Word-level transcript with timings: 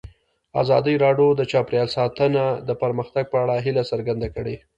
ازادي 0.61 0.95
راډیو 1.03 1.27
د 1.35 1.41
چاپیریال 1.51 1.89
ساتنه 1.97 2.43
د 2.67 2.69
پرمختګ 2.81 3.23
په 3.29 3.37
اړه 3.43 3.55
هیله 3.65 3.83
څرګنده 3.91 4.27
کړې. 4.35 4.55